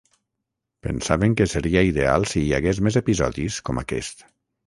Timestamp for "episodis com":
3.03-3.83